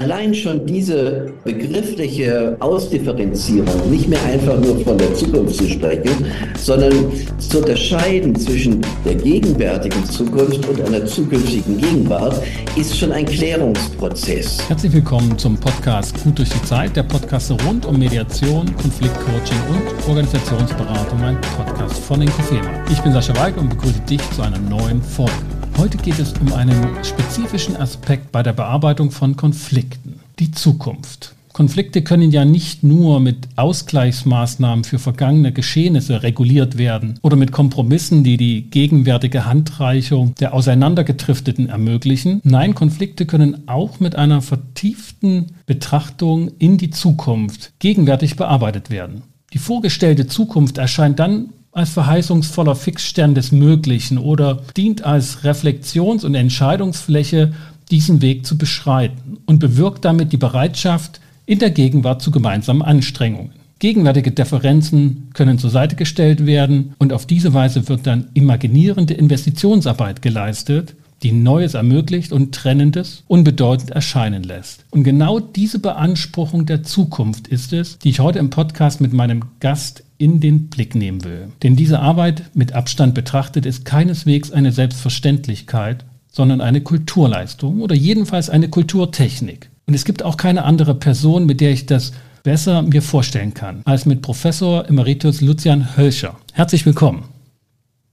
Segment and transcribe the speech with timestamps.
[0.00, 6.26] allein schon diese begriffliche Ausdifferenzierung, nicht mehr einfach nur von der Zukunft zu sprechen,
[6.58, 6.92] sondern
[7.38, 12.42] zu unterscheiden zwischen der gegenwärtigen Zukunft und einer zukünftigen Gegenwart,
[12.76, 14.68] ist schon ein Klärungsprozess.
[14.68, 20.08] Herzlich willkommen zum Podcast Gut durch die Zeit, der Podcast rund um Mediation, Konfliktcoaching und
[20.08, 22.68] Organisationsberatung, ein Podcast von den Kofema.
[22.90, 25.53] Ich bin Sascha Weig und begrüße dich zu einer neuen Folge.
[25.76, 31.34] Heute geht es um einen spezifischen Aspekt bei der Bearbeitung von Konflikten, die Zukunft.
[31.52, 38.24] Konflikte können ja nicht nur mit Ausgleichsmaßnahmen für vergangene Geschehnisse reguliert werden oder mit Kompromissen,
[38.24, 42.40] die die gegenwärtige Handreichung der Auseinandergetrifteten ermöglichen.
[42.44, 49.22] Nein, Konflikte können auch mit einer vertieften Betrachtung in die Zukunft gegenwärtig bearbeitet werden.
[49.52, 56.34] Die vorgestellte Zukunft erscheint dann als verheißungsvoller Fixstern des Möglichen oder dient als Reflexions- und
[56.34, 57.52] Entscheidungsfläche,
[57.90, 63.50] diesen Weg zu beschreiten und bewirkt damit die Bereitschaft in der Gegenwart zu gemeinsamen Anstrengungen.
[63.80, 70.22] Gegenwärtige Differenzen können zur Seite gestellt werden und auf diese Weise wird dann imaginierende Investitionsarbeit
[70.22, 74.84] geleistet, die Neues ermöglicht und Trennendes unbedeutend erscheinen lässt.
[74.90, 79.42] Und genau diese Beanspruchung der Zukunft ist es, die ich heute im Podcast mit meinem
[79.58, 81.48] Gast in den Blick nehmen will.
[81.62, 88.48] Denn diese Arbeit mit Abstand betrachtet ist keineswegs eine Selbstverständlichkeit, sondern eine Kulturleistung oder jedenfalls
[88.48, 89.68] eine Kulturtechnik.
[89.86, 93.82] Und es gibt auch keine andere Person, mit der ich das besser mir vorstellen kann,
[93.84, 96.36] als mit Professor Emeritus Lucian Hölscher.
[96.54, 97.24] Herzlich willkommen.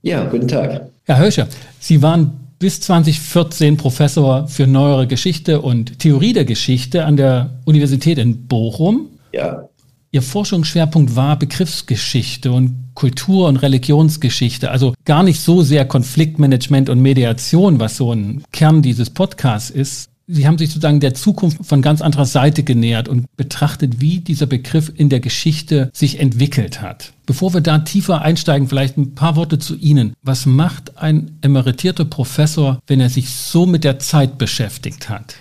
[0.02, 0.90] Ja, guten Tag.
[1.04, 1.48] Herr Hölscher,
[1.80, 8.18] Sie waren bis 2014 Professor für neuere Geschichte und Theorie der Geschichte an der Universität
[8.18, 9.08] in Bochum.
[9.32, 9.66] Ja.
[10.14, 17.00] Ihr Forschungsschwerpunkt war Begriffsgeschichte und Kultur- und Religionsgeschichte, also gar nicht so sehr Konfliktmanagement und
[17.00, 20.10] Mediation, was so ein Kern dieses Podcasts ist.
[20.26, 24.44] Sie haben sich sozusagen der Zukunft von ganz anderer Seite genähert und betrachtet, wie dieser
[24.44, 27.14] Begriff in der Geschichte sich entwickelt hat.
[27.24, 30.12] Bevor wir da tiefer einsteigen, vielleicht ein paar Worte zu Ihnen.
[30.22, 35.36] Was macht ein emeritierter Professor, wenn er sich so mit der Zeit beschäftigt hat?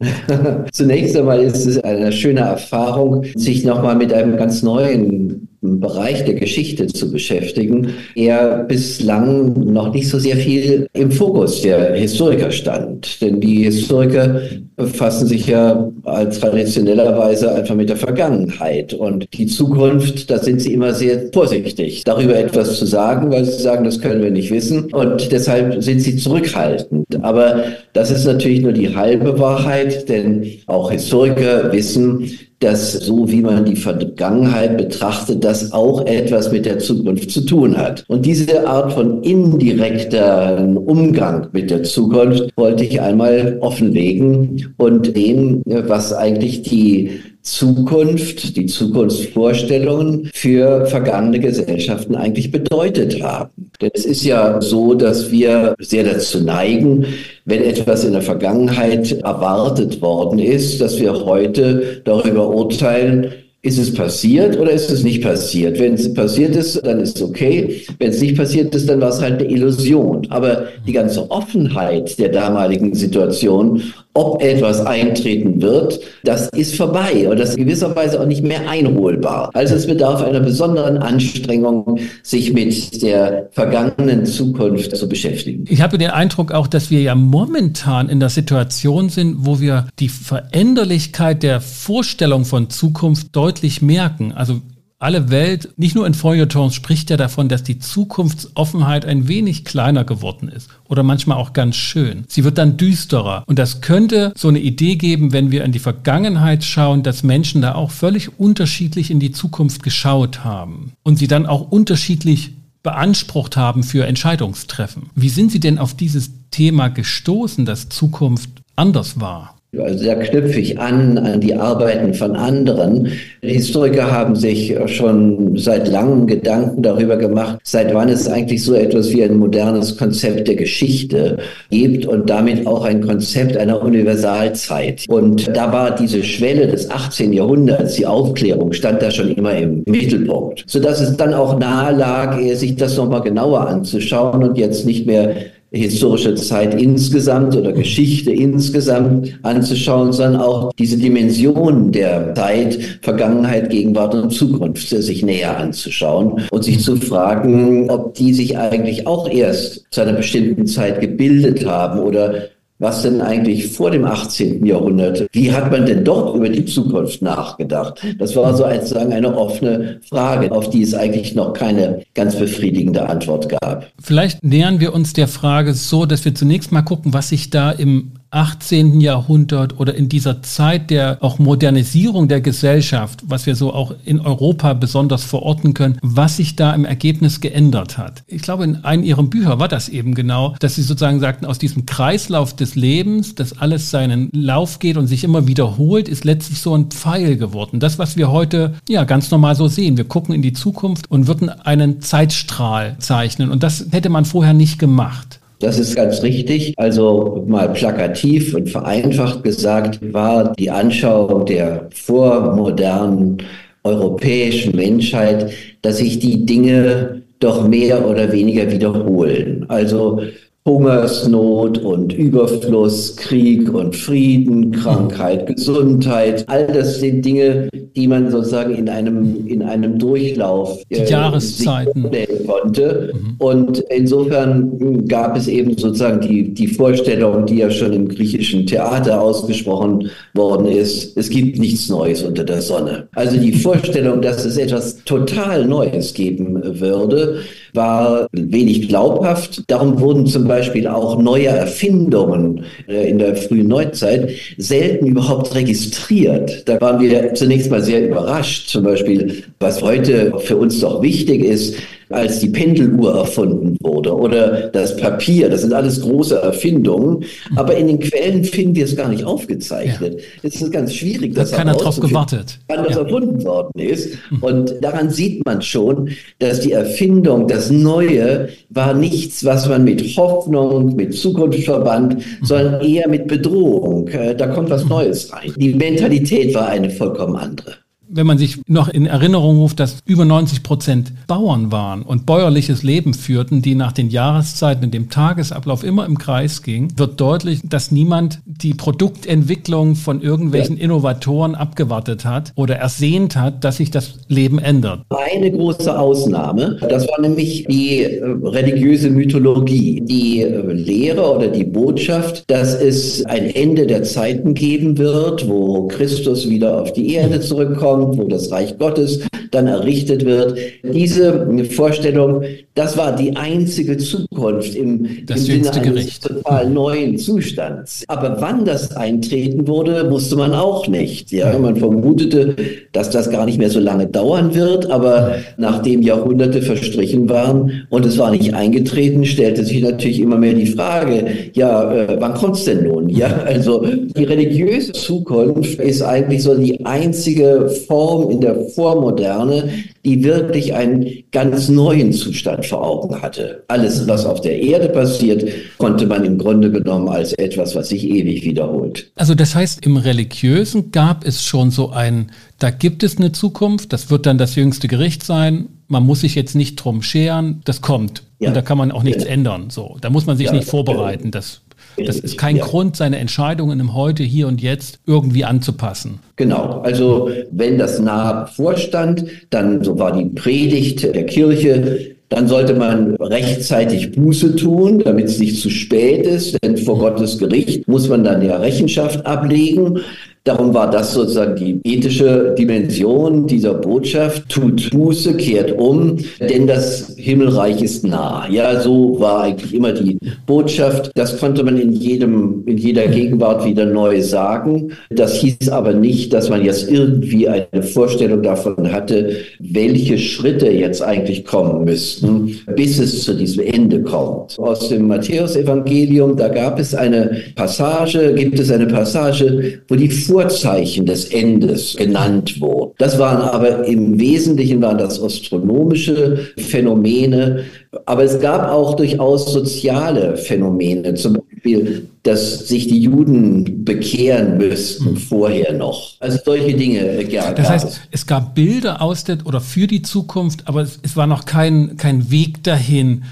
[0.72, 6.34] Zunächst einmal ist es eine schöne Erfahrung, sich nochmal mit einem ganz neuen Bereich der
[6.34, 13.20] Geschichte zu beschäftigen, er bislang noch nicht so sehr viel im Fokus der Historiker stand.
[13.22, 14.40] Denn die Historiker
[14.76, 20.92] befassen sich ja traditionellerweise einfach mit der Vergangenheit und die Zukunft, da sind sie immer
[20.92, 25.32] sehr vorsichtig, darüber etwas zu sagen, weil sie sagen, das können wir nicht wissen und
[25.32, 27.06] deshalb sind sie zurückhaltend.
[27.22, 32.30] Aber das ist natürlich nur die halbe Wahrheit, denn auch Historiker wissen,
[32.64, 37.76] dass so wie man die Vergangenheit betrachtet, das auch etwas mit der Zukunft zu tun
[37.76, 38.04] hat.
[38.08, 45.62] Und diese Art von indirekter Umgang mit der Zukunft wollte ich einmal offenlegen und dem,
[45.66, 53.70] was eigentlich die Zukunft, die Zukunftsvorstellungen für vergangene Gesellschaften eigentlich bedeutet haben.
[53.82, 57.04] Denn es ist ja so, dass wir sehr dazu neigen,
[57.44, 63.30] wenn etwas in der Vergangenheit erwartet worden ist, dass wir heute darüber urteilen,
[63.64, 65.78] ist es passiert oder ist es nicht passiert?
[65.78, 67.82] Wenn es passiert ist, dann ist es okay.
[67.98, 70.26] Wenn es nicht passiert ist, dann war es halt eine Illusion.
[70.28, 73.82] Aber die ganze Offenheit der damaligen Situation
[74.16, 79.50] ob etwas eintreten wird, das ist vorbei und das ist gewisserweise auch nicht mehr einholbar.
[79.54, 85.64] Also es bedarf einer besonderen Anstrengung, sich mit der vergangenen Zukunft zu beschäftigen.
[85.68, 89.88] Ich habe den Eindruck auch, dass wir ja momentan in der Situation sind, wo wir
[89.98, 94.32] die Veränderlichkeit der Vorstellung von Zukunft deutlich merken.
[94.32, 94.60] Also
[95.04, 100.02] alle Welt, nicht nur in Feuilletons, spricht ja davon, dass die Zukunftsoffenheit ein wenig kleiner
[100.02, 102.24] geworden ist oder manchmal auch ganz schön.
[102.28, 105.78] Sie wird dann düsterer und das könnte so eine Idee geben, wenn wir in die
[105.78, 111.28] Vergangenheit schauen, dass Menschen da auch völlig unterschiedlich in die Zukunft geschaut haben und sie
[111.28, 115.10] dann auch unterschiedlich beansprucht haben für Entscheidungstreffen.
[115.14, 119.56] Wie sind Sie denn auf dieses Thema gestoßen, dass Zukunft anders war?
[119.80, 123.08] Also knüpfe ich an an die Arbeiten von anderen.
[123.42, 129.12] Historiker haben sich schon seit langem Gedanken darüber gemacht, seit wann es eigentlich so etwas
[129.12, 131.38] wie ein modernes Konzept der Geschichte
[131.70, 135.04] gibt und damit auch ein Konzept einer Universalzeit.
[135.08, 137.32] Und da war diese Schwelle des 18.
[137.32, 142.38] Jahrhunderts, die Aufklärung, stand da schon immer im Mittelpunkt, sodass es dann auch nahe lag,
[142.54, 145.34] sich das nochmal genauer anzuschauen und jetzt nicht mehr
[145.74, 154.14] historische Zeit insgesamt oder Geschichte insgesamt anzuschauen, sondern auch diese Dimension der Zeit, Vergangenheit, Gegenwart
[154.14, 159.86] und Zukunft sich näher anzuschauen und sich zu fragen, ob die sich eigentlich auch erst
[159.90, 162.48] zu einer bestimmten Zeit gebildet haben oder
[162.84, 164.64] was denn eigentlich vor dem 18.
[164.64, 168.00] Jahrhundert, wie hat man denn dort über die Zukunft nachgedacht?
[168.18, 173.08] Das war so sozusagen eine offene Frage, auf die es eigentlich noch keine ganz befriedigende
[173.08, 173.86] Antwort gab.
[174.02, 177.70] Vielleicht nähern wir uns der Frage so, dass wir zunächst mal gucken, was sich da
[177.70, 179.00] im 18.
[179.00, 184.20] Jahrhundert oder in dieser Zeit der auch Modernisierung der Gesellschaft, was wir so auch in
[184.20, 188.22] Europa besonders verorten können, was sich da im Ergebnis geändert hat.
[188.26, 191.58] Ich glaube, in einem Ihrer Bücher war das eben genau, dass Sie sozusagen sagten, aus
[191.58, 196.60] diesem Kreislauf des Lebens, dass alles seinen Lauf geht und sich immer wiederholt, ist letztlich
[196.60, 197.80] so ein Pfeil geworden.
[197.80, 199.96] Das, was wir heute ja ganz normal so sehen.
[199.96, 203.50] Wir gucken in die Zukunft und würden einen Zeitstrahl zeichnen.
[203.50, 205.40] Und das hätte man vorher nicht gemacht.
[205.60, 206.74] Das ist ganz richtig.
[206.76, 213.38] Also mal plakativ und vereinfacht gesagt war die Anschauung der vormodernen
[213.84, 215.52] europäischen Menschheit,
[215.82, 219.66] dass sich die Dinge doch mehr oder weniger wiederholen.
[219.68, 220.22] Also
[220.66, 228.74] Hungersnot und Überfluss, Krieg und Frieden, Krankheit, Gesundheit, all das sind Dinge, die man sozusagen
[228.74, 232.10] in einem, in einem Durchlauf die äh, Jahreszeiten
[232.46, 233.12] konnte.
[233.14, 233.34] Mhm.
[233.38, 239.20] Und insofern gab es eben sozusagen die, die Vorstellung, die ja schon im griechischen Theater
[239.20, 243.08] ausgesprochen worden ist, es gibt nichts Neues unter der Sonne.
[243.14, 247.40] Also die Vorstellung, dass es etwas total Neues geben würde,
[247.74, 249.64] war wenig glaubhaft.
[249.66, 256.68] Darum wurden zum Beispiel auch neue Erfindungen äh, in der frühen Neuzeit selten überhaupt registriert.
[256.68, 258.68] Da waren wir zunächst mal sehr überrascht.
[258.68, 261.76] Zum Beispiel, was heute für uns doch wichtig ist,
[262.14, 265.48] als die Pendeluhr erfunden wurde oder das Papier.
[265.48, 267.24] Das sind alles große Erfindungen.
[267.56, 270.20] Aber in den Quellen finden wir es gar nicht aufgezeichnet.
[270.42, 270.66] Es ja.
[270.66, 273.02] ist ganz schwierig, das keiner drauf gewartet, wann das ja.
[273.02, 274.18] erfunden worden ist.
[274.40, 280.02] Und daran sieht man schon, dass die Erfindung, das Neue, war nichts, was man mit
[280.16, 284.08] Hoffnung, mit Zukunft verband, sondern eher mit Bedrohung.
[284.08, 285.52] Äh, da kommt was Neues rein.
[285.56, 290.24] Die Mentalität war eine vollkommen andere wenn man sich noch in Erinnerung ruft, dass über
[290.24, 295.84] 90 Prozent Bauern waren und bäuerliches Leben führten, die nach den Jahreszeiten in dem Tagesablauf
[295.84, 302.52] immer im Kreis ging, wird deutlich, dass niemand die Produktentwicklung von irgendwelchen Innovatoren abgewartet hat
[302.56, 305.02] oder ersehnt hat, dass sich das Leben ändert.
[305.10, 311.64] Eine große Ausnahme, das war nämlich die äh, religiöse Mythologie, die äh, Lehre oder die
[311.64, 317.40] Botschaft, dass es ein Ende der Zeiten geben wird, wo Christus wieder auf die Erde
[317.40, 320.58] zurückkommt kommt, wo das Reich Gottes dann errichtet wird.
[320.82, 322.42] Diese Vorstellung,
[322.74, 326.22] das war die einzige Zukunft im, im Sinne eines Gericht.
[326.22, 328.04] total neuen Zustands.
[328.08, 331.30] Aber wann das eintreten wurde, wusste man auch nicht.
[331.30, 332.56] Ja, man vermutete,
[332.92, 338.04] dass das gar nicht mehr so lange dauern wird, aber nachdem Jahrhunderte verstrichen waren und
[338.04, 342.64] es war nicht eingetreten, stellte sich natürlich immer mehr die Frage, ja, äh, wann kommt's
[342.64, 343.08] denn nun?
[343.08, 343.84] Ja, also
[344.16, 349.70] die religiöse Zukunft ist eigentlich so die einzige Form in der Vormoderne,
[350.04, 353.64] die wirklich einen ganz neuen Zustand vor Augen hatte.
[353.68, 355.44] Alles, was auf der Erde passiert,
[355.78, 359.10] konnte man im Grunde genommen als etwas, was sich ewig wiederholt.
[359.14, 363.92] Also das heißt, im Religiösen gab es schon so ein, da gibt es eine Zukunft,
[363.92, 367.80] das wird dann das jüngste Gericht sein, man muss sich jetzt nicht drum scheren, das
[367.80, 368.22] kommt.
[368.38, 368.48] Ja.
[368.48, 369.30] Und da kann man auch nichts ja.
[369.30, 369.70] ändern.
[369.70, 371.30] So, da muss man sich ja, nicht vorbereiten.
[371.30, 371.60] Das
[371.96, 372.64] das ist kein ja.
[372.64, 376.20] Grund, seine Entscheidungen im Heute, hier und jetzt irgendwie anzupassen.
[376.36, 376.80] Genau.
[376.80, 383.14] Also wenn das nahe vorstand, dann so war die Predigt der Kirche, dann sollte man
[383.16, 388.24] rechtzeitig Buße tun, damit es nicht zu spät ist, denn vor Gottes Gericht muss man
[388.24, 390.00] dann ja Rechenschaft ablegen.
[390.46, 394.46] Darum war das sozusagen die ethische Dimension dieser Botschaft.
[394.50, 398.46] Tut Buße, kehrt um, denn das Himmelreich ist nah.
[398.50, 401.10] Ja, so war eigentlich immer die Botschaft.
[401.14, 404.92] Das konnte man in jedem, in jeder Gegenwart wieder neu sagen.
[405.08, 411.02] Das hieß aber nicht, dass man jetzt irgendwie eine Vorstellung davon hatte, welche Schritte jetzt
[411.02, 414.58] eigentlich kommen müssten, bis es zu diesem Ende kommt.
[414.58, 421.06] Aus dem Matthäusevangelium, da gab es eine Passage, gibt es eine Passage, wo die Vorzeichen
[421.06, 422.92] des Endes genannt wurden.
[422.98, 427.66] Das waren aber im Wesentlichen waren das astronomische Phänomene,
[428.04, 435.10] aber es gab auch durchaus soziale Phänomene, zum Beispiel, dass sich die Juden bekehren müssten
[435.10, 435.16] hm.
[435.18, 436.14] vorher noch.
[436.18, 440.02] Also solche Dinge äh, gab Das heißt, es gab Bilder aus der oder für die
[440.02, 443.22] Zukunft, aber es, es war noch kein, kein Weg dahin,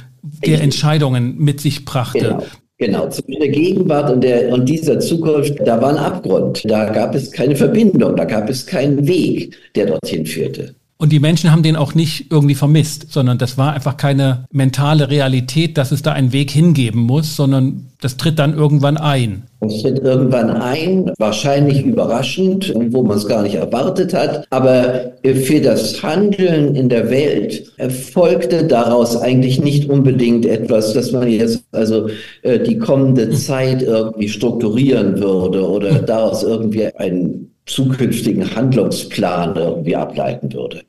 [0.46, 2.20] der Entscheidungen mit sich brachte.
[2.20, 2.44] Genau.
[2.82, 6.68] Genau, zwischen der Gegenwart und, der, und dieser Zukunft, da war ein Abgrund.
[6.68, 10.74] Da gab es keine Verbindung, da gab es keinen Weg, der dorthin führte.
[11.02, 15.10] Und die Menschen haben den auch nicht irgendwie vermisst, sondern das war einfach keine mentale
[15.10, 19.42] Realität, dass es da einen Weg hingeben muss, sondern das tritt dann irgendwann ein.
[19.58, 24.46] Es tritt irgendwann ein, wahrscheinlich überraschend, wo man es gar nicht erwartet hat.
[24.50, 31.28] Aber für das Handeln in der Welt erfolgte daraus eigentlich nicht unbedingt etwas, dass man
[31.28, 32.10] jetzt also
[32.42, 40.52] äh, die kommende Zeit irgendwie strukturieren würde oder daraus irgendwie einen zukünftigen Handlungsplan irgendwie ableiten
[40.52, 40.82] würde.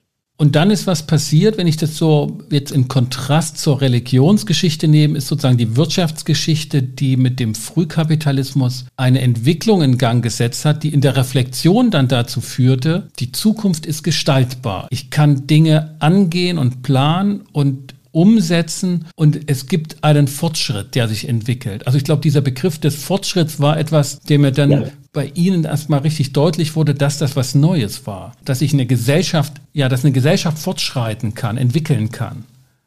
[0.43, 5.17] Und dann ist was passiert, wenn ich das so jetzt in Kontrast zur Religionsgeschichte nehme,
[5.17, 10.89] ist sozusagen die Wirtschaftsgeschichte, die mit dem Frühkapitalismus eine Entwicklung in Gang gesetzt hat, die
[10.89, 14.87] in der Reflexion dann dazu führte, die Zukunft ist gestaltbar.
[14.89, 21.29] Ich kann Dinge angehen und planen und umsetzen und es gibt einen Fortschritt, der sich
[21.29, 21.87] entwickelt.
[21.87, 24.83] Also ich glaube, dieser Begriff des Fortschritts war etwas, der mir dann ja.
[25.13, 28.33] Bei Ihnen erstmal richtig deutlich wurde, dass das was Neues war.
[28.43, 32.43] Dass sich eine Gesellschaft, ja, dass eine Gesellschaft fortschreiten kann, entwickeln kann.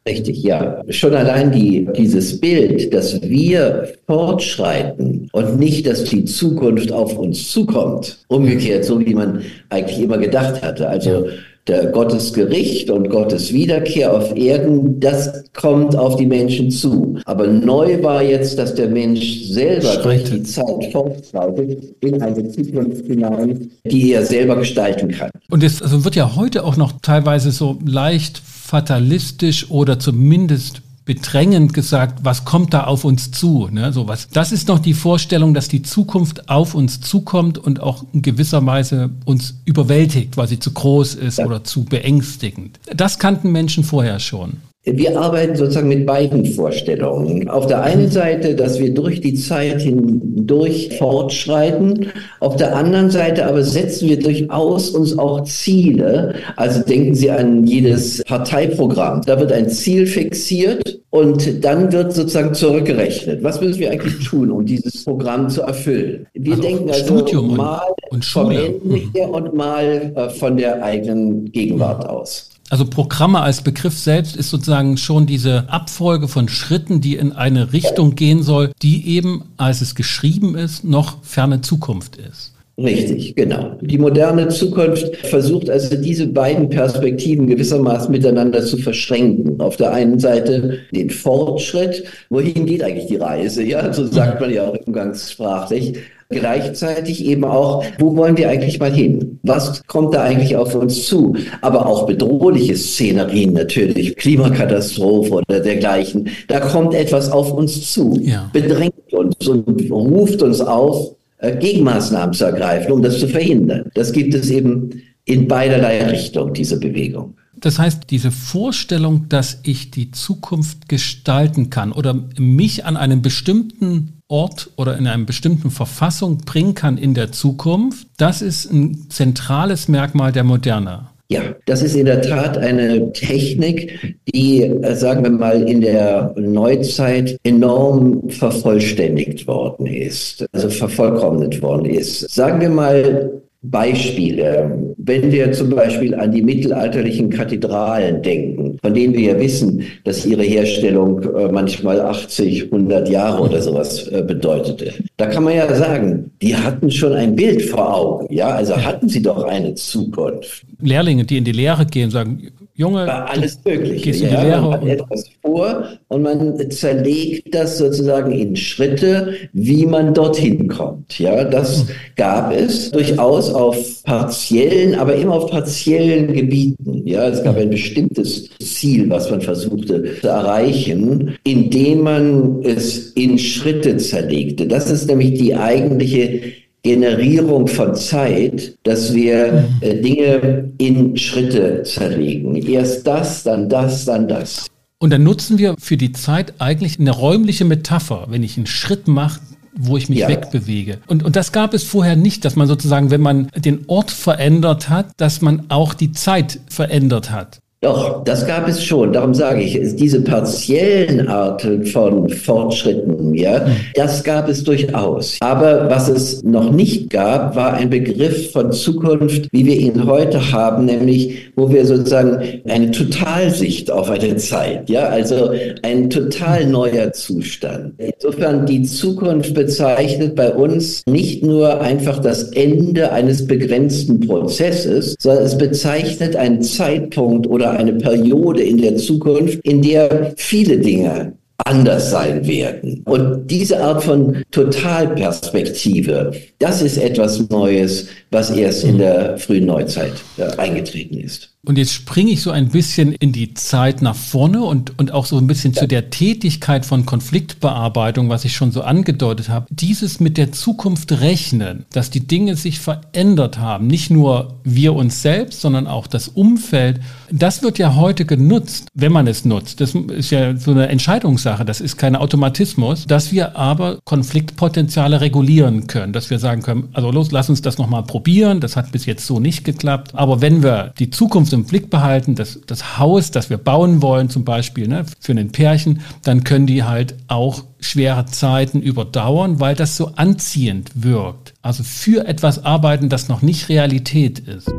[0.07, 0.83] Richtig, ja.
[0.89, 7.49] Schon allein die, dieses Bild, dass wir fortschreiten und nicht, dass die Zukunft auf uns
[7.51, 8.19] zukommt.
[8.27, 10.87] Umgekehrt, so wie man eigentlich immer gedacht hatte.
[10.87, 11.27] Also
[11.67, 17.17] der Gottes Gericht und Gottes Wiederkehr auf Erden, das kommt auf die Menschen zu.
[17.25, 23.05] Aber neu war jetzt, dass der Mensch selber durch die Zeit fortschreitet in eine Zukunft
[23.05, 25.29] hinein, die er selber gestalten kann.
[25.49, 31.73] Und es also wird ja heute auch noch teilweise so leicht fatalistisch oder zumindest bedrängend
[31.73, 33.69] gesagt, was kommt da auf uns zu?
[33.71, 34.27] Ne, sowas.
[34.31, 38.63] Das ist noch die Vorstellung, dass die Zukunft auf uns zukommt und auch in gewisser
[38.65, 41.45] Weise uns überwältigt, weil sie zu groß ist ja.
[41.45, 42.79] oder zu beängstigend.
[42.93, 44.57] Das kannten Menschen vorher schon.
[44.89, 47.49] Wir arbeiten sozusagen mit beiden Vorstellungen.
[47.49, 52.07] Auf der einen Seite, dass wir durch die Zeit hindurch fortschreiten.
[52.39, 56.35] Auf der anderen Seite aber setzen wir durchaus uns auch Ziele.
[56.55, 59.23] Also denken Sie an jedes Parteiprogramm.
[59.25, 63.43] Da wird ein Ziel fixiert und dann wird sozusagen zurückgerechnet.
[63.43, 66.27] Was müssen wir eigentlich tun, um dieses Programm zu erfüllen?
[66.33, 70.55] Wir also denken also Studium mal und, und vom Ende her und mal äh, von
[70.55, 72.09] der eigenen Gegenwart mhm.
[72.09, 72.49] aus.
[72.69, 77.71] Also Programme als Begriff selbst ist sozusagen schon diese Abfolge von Schritten, die in eine
[77.71, 82.53] Richtung gehen soll, die eben, als es geschrieben ist, noch ferne Zukunft ist.
[82.79, 83.71] Richtig, genau.
[83.81, 89.59] Die moderne Zukunft versucht also diese beiden Perspektiven gewissermaßen miteinander zu verschränken.
[89.59, 93.63] Auf der einen Seite den Fortschritt, wohin geht eigentlich die Reise?
[93.63, 95.97] Ja, so sagt man ja auch umgangssprachlich.
[96.29, 99.39] Gleichzeitig eben auch, wo wollen wir eigentlich mal hin?
[99.43, 101.35] Was kommt da eigentlich auf uns zu?
[101.61, 106.29] Aber auch bedrohliche Szenerien natürlich, Klimakatastrophe oder dergleichen.
[106.49, 108.49] Da kommt etwas auf uns zu, ja.
[108.51, 113.89] bedrängt uns und ruft uns auf, äh, Gegenmaßnahmen zu ergreifen, um das zu verhindern.
[113.93, 117.35] Das gibt es eben in beiderlei Richtung, diese Bewegung.
[117.59, 124.16] Das heißt, diese Vorstellung, dass ich die Zukunft gestalten kann oder mich an einem bestimmten
[124.29, 129.87] Ort oder in einer bestimmten Verfassung bringen kann in der Zukunft, das ist ein zentrales
[129.87, 131.07] Merkmal der Moderne.
[131.29, 136.33] Ja, das ist in der Tat eine Technik, die, äh, sagen wir mal, in der
[136.37, 142.29] Neuzeit enorm vervollständigt worden ist, also vervollkommnet worden ist.
[142.33, 144.93] Sagen wir mal, Beispiele.
[144.97, 150.25] Wenn wir zum Beispiel an die mittelalterlichen Kathedralen denken, von denen wir ja wissen, dass
[150.25, 155.73] ihre Herstellung äh, manchmal 80, 100 Jahre oder sowas äh, bedeutete, da kann man ja
[155.73, 160.63] sagen, die hatten schon ein Bild vor Augen, ja, also hatten sie doch eine Zukunft.
[160.81, 164.27] Lehrlinge, die in die Lehre gehen, sagen, Junge, War alles Mögliche.
[164.27, 170.67] Ja, man hat etwas vor und man zerlegt das sozusagen in Schritte, wie man dorthin
[170.67, 171.17] kommt.
[171.17, 177.01] Ja, das gab es durchaus auf partiellen, aber immer auf partiellen Gebieten.
[177.07, 183.39] Ja, es gab ein bestimmtes Ziel, was man versuchte zu erreichen, indem man es in
[183.39, 184.67] Schritte zerlegte.
[184.67, 186.41] Das ist nämlich die eigentliche
[186.83, 192.55] Generierung von Zeit, dass wir äh, Dinge in Schritte zerlegen.
[192.55, 194.67] Erst das, dann das, dann das.
[194.99, 199.07] Und dann nutzen wir für die Zeit eigentlich eine räumliche Metapher, wenn ich einen Schritt
[199.07, 199.41] mache,
[199.75, 200.27] wo ich mich ja.
[200.27, 200.99] wegbewege.
[201.07, 204.89] Und, und das gab es vorher nicht, dass man sozusagen, wenn man den Ort verändert
[204.89, 207.59] hat, dass man auch die Zeit verändert hat.
[207.81, 209.13] Doch, das gab es schon.
[209.13, 215.37] Darum sage ich, diese partiellen Arten von Fortschritten, ja, das gab es durchaus.
[215.41, 220.51] Aber was es noch nicht gab, war ein Begriff von Zukunft, wie wir ihn heute
[220.51, 225.51] haben, nämlich, wo wir sozusagen eine Totalsicht auf eine Zeit, ja, also
[225.83, 227.93] ein total neuer Zustand.
[227.99, 235.45] Insofern die Zukunft bezeichnet bei uns nicht nur einfach das Ende eines begrenzten Prozesses, sondern
[235.45, 241.33] es bezeichnet einen Zeitpunkt oder oder eine Periode in der Zukunft, in der viele Dinge
[241.65, 243.01] anders sein werden.
[243.05, 250.13] Und diese Art von Totalperspektive, das ist etwas Neues, was erst in der frühen Neuzeit
[250.37, 251.56] äh, eingetreten ist.
[251.67, 255.25] Und jetzt springe ich so ein bisschen in die Zeit nach vorne und, und auch
[255.25, 255.81] so ein bisschen ja.
[255.81, 259.65] zu der Tätigkeit von Konfliktbearbeitung, was ich schon so angedeutet habe.
[259.69, 265.21] Dieses mit der Zukunft rechnen, dass die Dinge sich verändert haben, nicht nur wir uns
[265.21, 269.81] selbst, sondern auch das Umfeld, das wird ja heute genutzt, wenn man es nutzt.
[269.81, 275.87] Das ist ja so eine Entscheidungssache, das ist kein Automatismus, dass wir aber Konfliktpotenziale regulieren
[275.87, 279.05] können, dass wir sagen können, also los, lass uns das nochmal probieren, das hat bis
[279.05, 283.31] jetzt so nicht geklappt, aber wenn wir die Zukunft im Blick behalten, das, das Haus,
[283.31, 287.63] das wir bauen wollen, zum Beispiel ne, für ein Pärchen, dann können die halt auch
[287.79, 291.53] schwere Zeiten überdauern, weil das so anziehend wirkt.
[291.61, 294.71] Also für etwas arbeiten, das noch nicht Realität ist.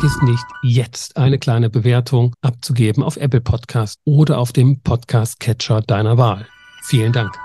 [0.00, 5.82] Vergiss nicht, jetzt eine kleine Bewertung abzugeben auf Apple Podcast oder auf dem Podcast Catcher
[5.82, 6.46] deiner Wahl.
[6.82, 7.38] Vielen Dank.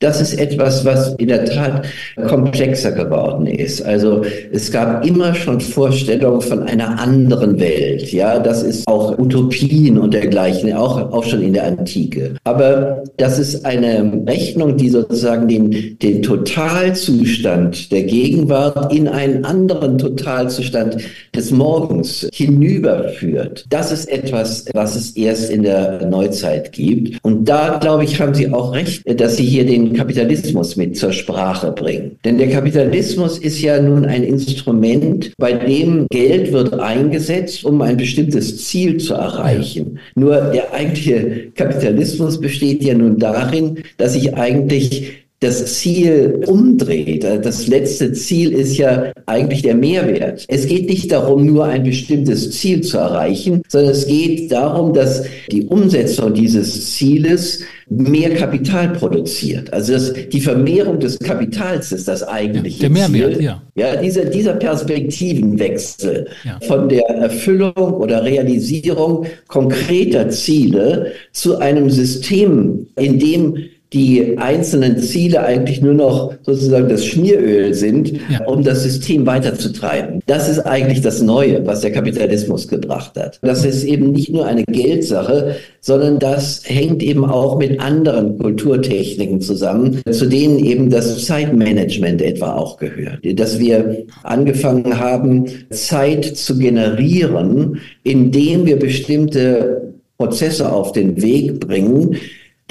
[0.00, 1.86] Das ist etwas, was in der Tat
[2.28, 3.82] komplexer geworden ist.
[3.82, 4.22] Also
[4.52, 8.12] es gab immer schon Vorstellungen von einer anderen Welt.
[8.12, 12.34] Ja, das ist auch Utopien und dergleichen, auch, auch schon in der Antike.
[12.44, 19.98] Aber das ist eine Rechnung, die sozusagen den, den Totalzustand der Gegenwart in einen anderen
[19.98, 20.96] Totalzustand
[21.34, 23.66] des Morgens hinüberführt.
[23.70, 27.18] Das ist etwas, was es erst in der Neuzeit gibt.
[27.22, 31.12] Und da, glaube ich, haben Sie auch recht, dass Sie hier den Kapitalismus mit zur
[31.12, 32.18] Sprache bringen.
[32.24, 37.96] Denn der Kapitalismus ist ja nun ein Instrument, bei dem Geld wird eingesetzt, um ein
[37.96, 39.98] bestimmtes Ziel zu erreichen.
[40.14, 47.24] Nur der eigentliche Kapitalismus besteht ja nun darin, dass ich eigentlich das Ziel umdreht.
[47.24, 50.44] Das letzte Ziel ist ja eigentlich der Mehrwert.
[50.48, 55.24] Es geht nicht darum, nur ein bestimmtes Ziel zu erreichen, sondern es geht darum, dass
[55.50, 59.72] die Umsetzung dieses Zieles mehr Kapital produziert.
[59.72, 63.44] Also das, die Vermehrung des Kapitals ist das eigentliche ja, der Mehrwert, Ziel.
[63.44, 66.58] Ja, ja dieser, dieser Perspektivenwechsel ja.
[66.66, 73.56] von der Erfüllung oder Realisierung konkreter Ziele zu einem System, in dem
[73.92, 78.44] die einzelnen Ziele eigentlich nur noch sozusagen das Schmieröl sind, ja.
[78.46, 80.20] um das System weiterzutreiben.
[80.26, 83.38] Das ist eigentlich das Neue, was der Kapitalismus gebracht hat.
[83.42, 89.40] Das ist eben nicht nur eine Geldsache, sondern das hängt eben auch mit anderen Kulturtechniken
[89.40, 93.20] zusammen, zu denen eben das Zeitmanagement etwa auch gehört.
[93.38, 102.16] Dass wir angefangen haben, Zeit zu generieren, indem wir bestimmte Prozesse auf den Weg bringen,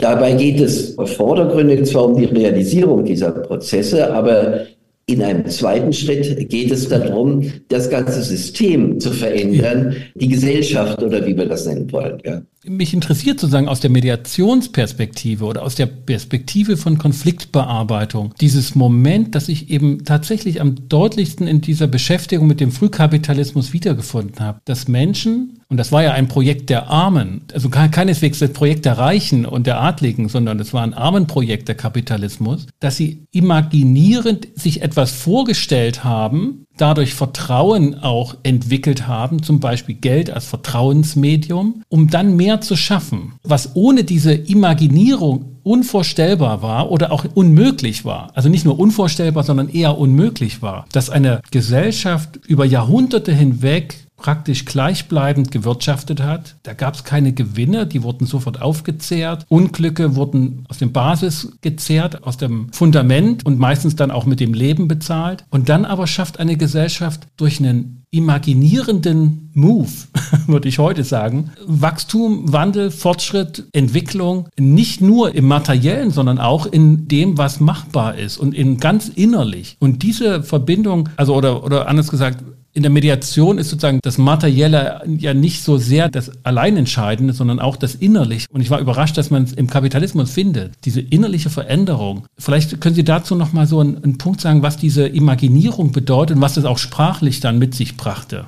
[0.01, 4.65] Dabei geht es vordergründig zwar um die Realisierung dieser Prozesse, aber
[5.05, 11.25] in einem zweiten Schritt geht es darum, das ganze System zu verändern, die Gesellschaft oder
[11.25, 12.19] wie wir das nennen wollen.
[12.23, 12.41] Ja.
[12.63, 19.49] Mich interessiert sozusagen aus der Mediationsperspektive oder aus der Perspektive von Konfliktbearbeitung dieses Moment, das
[19.49, 25.60] ich eben tatsächlich am deutlichsten in dieser Beschäftigung mit dem Frühkapitalismus wiedergefunden habe, dass Menschen
[25.71, 29.67] und das war ja ein Projekt der Armen, also keineswegs das Projekt der Reichen und
[29.67, 36.03] der Adligen, sondern es war ein Armenprojekt der Kapitalismus, dass sie imaginierend sich etwas vorgestellt
[36.03, 42.75] haben, dadurch Vertrauen auch entwickelt haben, zum Beispiel Geld als Vertrauensmedium, um dann mehr zu
[42.75, 48.31] schaffen, was ohne diese Imaginierung unvorstellbar war oder auch unmöglich war.
[48.33, 54.65] Also nicht nur unvorstellbar, sondern eher unmöglich war, dass eine Gesellschaft über Jahrhunderte hinweg praktisch
[54.65, 56.55] gleichbleibend gewirtschaftet hat.
[56.61, 59.45] Da gab es keine Gewinne, die wurden sofort aufgezehrt.
[59.49, 64.53] Unglücke wurden aus dem Basis gezehrt, aus dem Fundament und meistens dann auch mit dem
[64.53, 65.43] Leben bezahlt.
[65.49, 69.89] Und dann aber schafft eine Gesellschaft durch einen imaginierenden Move,
[70.47, 77.07] würde ich heute sagen, Wachstum, Wandel, Fortschritt, Entwicklung, nicht nur im materiellen, sondern auch in
[77.07, 79.77] dem, was machbar ist und in ganz innerlich.
[79.79, 85.01] Und diese Verbindung, also oder, oder anders gesagt, in der Mediation ist sozusagen das Materielle
[85.17, 88.47] ja nicht so sehr das Alleinentscheidende, sondern auch das Innerliche.
[88.51, 92.27] Und ich war überrascht, dass man es im Kapitalismus findet, diese innerliche Veränderung.
[92.37, 96.41] Vielleicht können Sie dazu nochmal so einen, einen Punkt sagen, was diese Imaginierung bedeutet und
[96.41, 98.47] was das auch sprachlich dann mit sich brachte.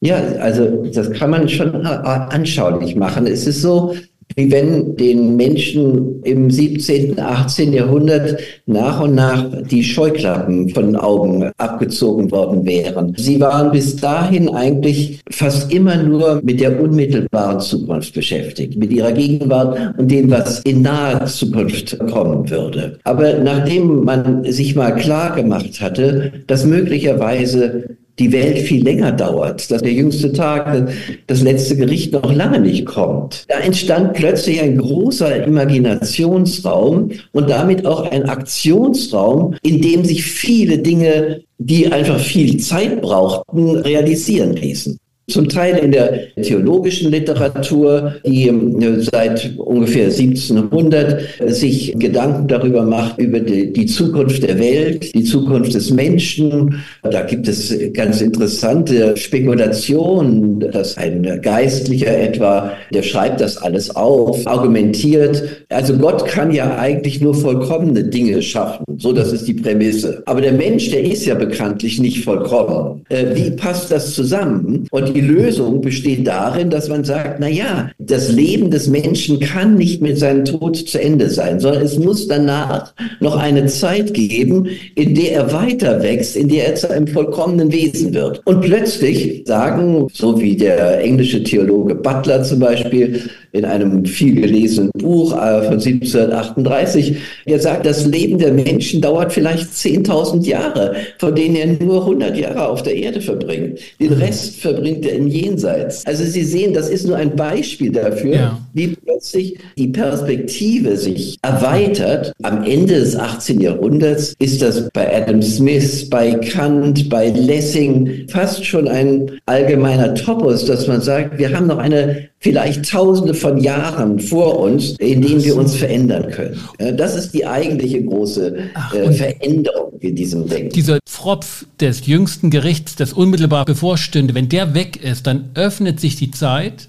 [0.00, 3.26] Ja, also das kann man schon anschaulich machen.
[3.26, 3.94] Es ist so,
[4.34, 7.72] wie wenn den Menschen im 17., 18.
[7.72, 13.14] Jahrhundert nach und nach die Scheuklappen von den Augen abgezogen worden wären.
[13.16, 19.12] Sie waren bis dahin eigentlich fast immer nur mit der unmittelbaren Zukunft beschäftigt, mit ihrer
[19.12, 22.98] Gegenwart und dem, was in naher Zukunft kommen würde.
[23.04, 29.70] Aber nachdem man sich mal klar gemacht hatte, dass möglicherweise die Welt viel länger dauert,
[29.70, 30.88] dass der jüngste Tag,
[31.26, 33.44] das letzte Gericht noch lange nicht kommt.
[33.48, 40.78] Da entstand plötzlich ein großer Imaginationsraum und damit auch ein Aktionsraum, in dem sich viele
[40.78, 48.48] Dinge, die einfach viel Zeit brauchten, realisieren ließen zum Teil in der theologischen Literatur, die
[48.48, 55.24] äh, seit ungefähr 1700 sich Gedanken darüber macht, über die, die, Zukunft der Welt, die
[55.24, 56.82] Zukunft des Menschen.
[57.02, 64.46] Da gibt es ganz interessante Spekulationen, dass ein Geistlicher etwa, der schreibt das alles auf,
[64.46, 65.42] argumentiert.
[65.70, 68.84] Also Gott kann ja eigentlich nur vollkommene Dinge schaffen.
[68.98, 70.22] So, das ist die Prämisse.
[70.26, 73.04] Aber der Mensch, der ist ja bekanntlich nicht vollkommen.
[73.08, 74.86] Äh, wie passt das zusammen?
[74.90, 79.76] Und die Lösung besteht darin, dass man sagt, na ja, das Leben des Menschen kann
[79.76, 84.68] nicht mit seinem Tod zu Ende sein, sondern es muss danach noch eine Zeit geben,
[84.94, 88.42] in der er weiter wächst, in der er zu einem vollkommenen Wesen wird.
[88.44, 93.22] Und plötzlich sagen, so wie der englische Theologe Butler zum Beispiel,
[93.56, 97.16] in einem viel gelesenen Buch äh, von 1738.
[97.46, 102.36] Er sagt, das Leben der Menschen dauert vielleicht 10.000 Jahre, von denen er nur 100
[102.36, 103.78] Jahre auf der Erde verbringt.
[103.98, 104.12] Den.
[104.12, 106.06] Rest verbringt er im Jenseits.
[106.06, 108.58] Also Sie sehen, das ist nur ein Beispiel dafür, ja.
[108.72, 112.32] wie plötzlich die Perspektive sich erweitert.
[112.42, 113.60] Am Ende des 18.
[113.60, 120.64] Jahrhunderts ist das bei Adam Smith, bei Kant, bei Lessing fast schon ein allgemeiner Topos,
[120.66, 125.42] dass man sagt, wir haben noch eine vielleicht tausende von Jahren vor uns, in denen
[125.42, 126.58] wir uns verändern können.
[126.96, 130.70] Das ist die eigentliche große Ach, äh, Veränderung in diesem Denken.
[130.70, 136.16] Dieser Pfropf des jüngsten Gerichts, das unmittelbar bevorstünde, wenn der weg ist, dann öffnet sich
[136.16, 136.88] die Zeit